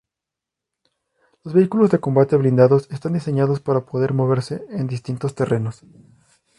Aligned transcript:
Los 1.43 1.53
vehículos 1.53 1.91
de 1.91 1.99
combate 1.99 2.35
blindados 2.35 2.89
están 2.89 3.13
diseñados 3.13 3.59
para 3.59 3.85
poder 3.85 4.13
moverse 4.13 4.65
en 4.71 4.87
distintos 4.87 5.35
terrenos. 5.35 5.83